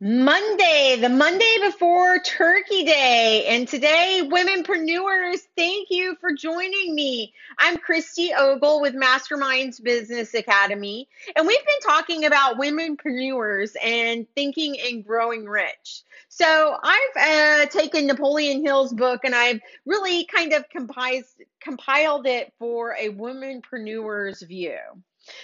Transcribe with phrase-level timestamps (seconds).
[0.00, 3.46] Monday, the Monday before Turkey Day.
[3.48, 7.34] And today, womenpreneurs, thank you for joining me.
[7.58, 11.08] I'm Christy Ogle with Masterminds Business Academy.
[11.34, 16.04] And we've been talking about womenpreneurs and thinking and growing rich.
[16.28, 21.24] So I've uh, taken Napoleon Hill's book and I've really kind of compiled,
[21.58, 24.78] compiled it for a womanpreneur's view.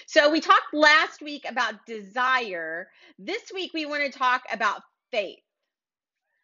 [0.06, 2.88] So we talked last week about desire.
[3.18, 5.38] This week we want to talk about faith.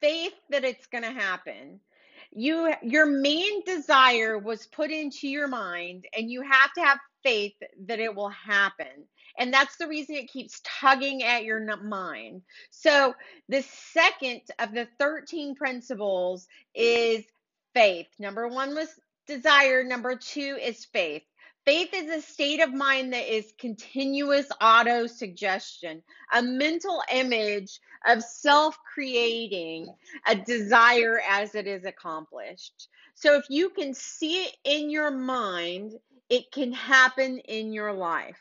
[0.01, 1.81] Faith that it's going to happen.
[2.33, 7.55] You your main desire was put into your mind and you have to have faith
[7.87, 9.07] that it will happen.
[9.39, 12.43] And that's the reason it keeps tugging at your mind.
[12.71, 13.15] So,
[13.49, 17.25] the second of the 13 principles is
[17.75, 18.09] faith.
[18.19, 18.89] Number 1 was
[19.27, 21.23] desire, number 2 is faith.
[21.67, 26.03] Faith is a state of mind that is continuous auto suggestion,
[26.33, 29.87] a mental image of self creating
[30.27, 32.89] a desire as it is accomplished.
[33.15, 35.93] So if you can see it in your mind,
[36.31, 38.41] it can happen in your life.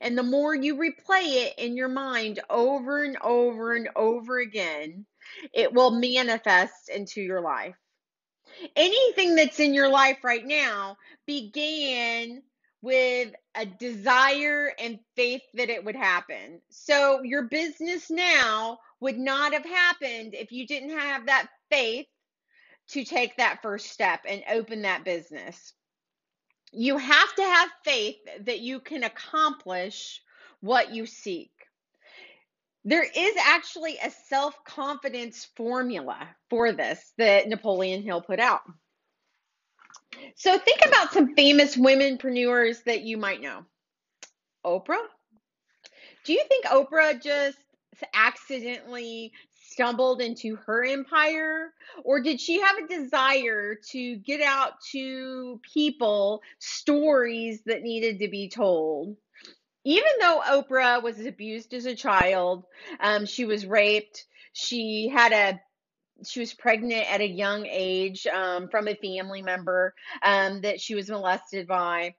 [0.00, 5.04] And the more you replay it in your mind over and over and over again,
[5.52, 7.76] it will manifest into your life.
[8.74, 12.42] Anything that's in your life right now began
[12.84, 16.60] with a desire and faith that it would happen.
[16.68, 22.06] So your business now would not have happened if you didn't have that faith
[22.88, 25.72] to take that first step and open that business.
[26.72, 30.20] You have to have faith that you can accomplish
[30.60, 31.52] what you seek.
[32.84, 38.60] There is actually a self confidence formula for this that Napoleon Hill put out.
[40.36, 43.64] So think about some famous womenpreneurs that you might know.
[44.64, 45.06] Oprah.
[46.24, 47.58] Do you think Oprah just
[48.12, 49.32] accidentally
[49.70, 51.72] stumbled into her empire?
[52.04, 58.28] Or did she have a desire to get out to people stories that needed to
[58.28, 59.16] be told?
[59.84, 62.64] Even though Oprah was abused as a child,
[63.00, 64.24] um, she was raped,
[64.54, 65.60] she had a
[66.26, 70.94] she was pregnant at a young age um, from a family member um, that she
[70.94, 72.14] was molested by.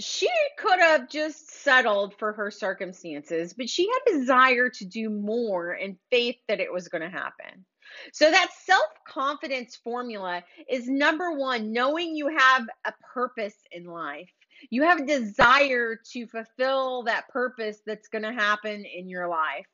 [0.00, 5.10] She could have just settled for her circumstances, but she had a desire to do
[5.10, 7.64] more and faith that it was going to happen.
[8.12, 14.30] So that self-confidence formula is number 1, knowing you have a purpose in life.
[14.70, 19.66] You have a desire to fulfill that purpose that's going to happen in your life.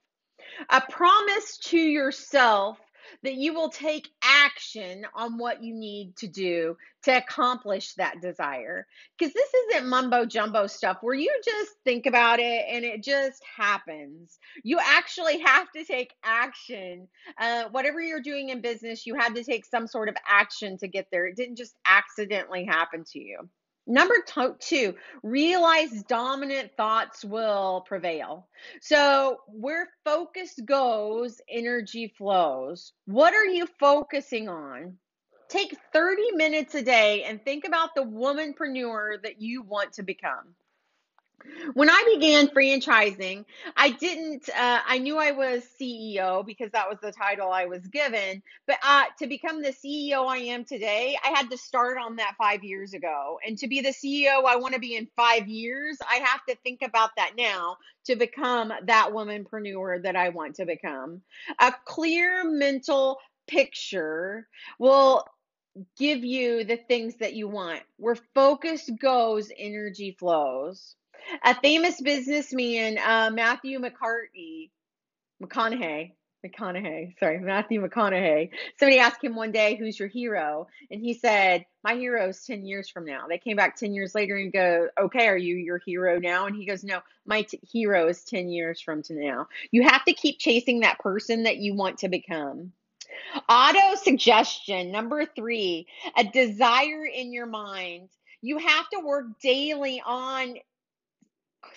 [0.71, 2.78] A promise to yourself
[3.23, 8.87] that you will take action on what you need to do to accomplish that desire.
[9.19, 13.43] Because this isn't mumbo jumbo stuff where you just think about it and it just
[13.57, 14.39] happens.
[14.63, 17.09] You actually have to take action.
[17.39, 20.89] Uh, whatever you're doing in business, you had to take some sort of action to
[20.89, 21.27] get there.
[21.27, 23.49] It didn't just accidentally happen to you.
[23.87, 24.15] Number
[24.61, 28.49] two, realize dominant thoughts will prevail.
[28.81, 32.93] So, where focus goes, energy flows.
[33.05, 34.97] What are you focusing on?
[35.49, 40.55] Take 30 minutes a day and think about the womanpreneur that you want to become.
[41.75, 43.45] When I began franchising,
[43.77, 47.87] I didn't, uh, I knew I was CEO because that was the title I was
[47.87, 48.43] given.
[48.67, 52.34] But uh, to become the CEO I am today, I had to start on that
[52.39, 53.39] five years ago.
[53.47, 56.56] And to be the CEO I want to be in five years, I have to
[56.62, 61.23] think about that now to become that womanpreneur that I want to become.
[61.61, 64.47] A clear mental picture
[64.78, 65.25] will
[65.99, 67.81] give you the things that you want.
[67.97, 70.94] Where focus goes, energy flows.
[71.43, 74.71] A famous businessman, uh, Matthew McCartney,
[75.43, 76.13] McConaughey,
[76.45, 78.51] McConaughey, sorry, Matthew McConaughey.
[78.79, 82.67] Somebody asked him one day, "Who's your hero?" And he said, "My hero is ten
[82.67, 85.79] years from now." They came back ten years later and go, "Okay, are you your
[85.79, 89.49] hero now?" And he goes, "No, my t- hero is ten years from to now."
[89.71, 92.73] You have to keep chasing that person that you want to become.
[93.49, 95.87] Auto suggestion number three:
[96.17, 98.11] a desire in your mind.
[98.43, 100.56] You have to work daily on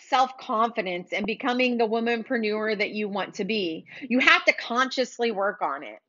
[0.08, 3.86] self confidence and becoming the womanpreneur that you want to be.
[4.02, 6.00] You have to consciously work on it.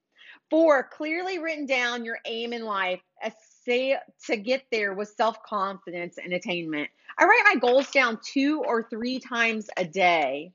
[0.50, 3.00] Four, clearly written down your aim in life
[4.26, 6.88] to get there with self confidence and attainment.
[7.19, 10.52] I write my goals down two or three times a day.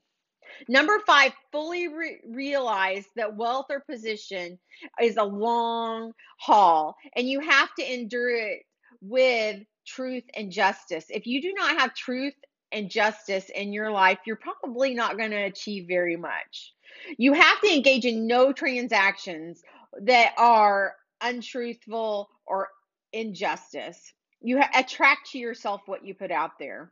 [0.68, 4.58] Number five, fully re- realize that wealth or position
[5.02, 8.62] is a long haul and you have to endure it
[9.00, 11.06] with truth and justice.
[11.10, 12.34] If you do not have truth
[12.74, 16.74] and justice in your life, you're probably not going to achieve very much.
[17.16, 19.62] You have to engage in no transactions
[20.02, 22.68] that are untruthful or
[23.12, 24.12] injustice.
[24.40, 26.90] You attract to yourself what you put out there.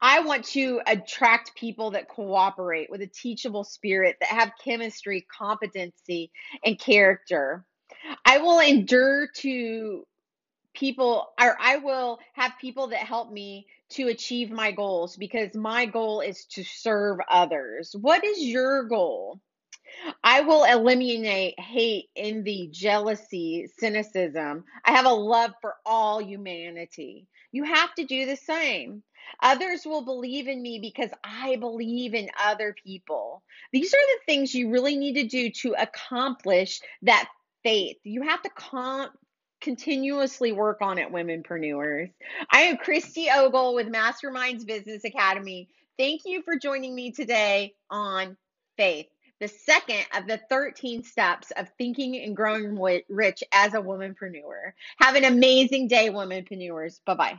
[0.00, 6.30] I want to attract people that cooperate with a teachable spirit, that have chemistry, competency,
[6.64, 7.64] and character.
[8.24, 10.06] I will endure to
[10.74, 15.86] people, or I will have people that help me to achieve my goals because my
[15.86, 17.94] goal is to serve others.
[17.98, 19.40] What is your goal?
[20.24, 24.64] I will eliminate hate, envy, jealousy, cynicism.
[24.84, 27.26] I have a love for all humanity.
[27.52, 29.02] You have to do the same.
[29.42, 33.42] Others will believe in me because I believe in other people.
[33.72, 37.28] These are the things you really need to do to accomplish that
[37.62, 37.98] faith.
[38.04, 39.10] You have to com-
[39.62, 42.10] continuously work on it, womenpreneurs.
[42.50, 45.68] I am Christy Ogle with Masterminds Business Academy.
[45.98, 48.36] Thank you for joining me today on
[48.76, 49.06] faith
[49.42, 52.78] the second of the 13 steps of thinking and growing
[53.08, 54.72] rich as a womanpreneur.
[55.00, 57.00] Have an amazing day, womanpreneurs.
[57.04, 57.38] Bye bye.